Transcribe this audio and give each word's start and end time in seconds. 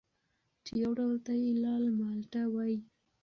چې 0.65 0.71
یو 0.83 0.91
ډول 0.99 1.17
ته 1.25 1.33
یې 1.41 1.51
لال 1.63 1.83
مالټه 1.99 2.41
وايي 2.53 2.79